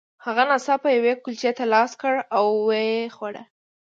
هغه 0.25 0.43
ناڅاپه 0.49 0.89
یوې 0.97 1.13
کلچې 1.23 1.51
ته 1.57 1.65
لاس 1.73 1.91
کړ 2.01 2.13
او 2.35 2.45
ویې 2.67 3.11
خوړه 3.15 3.43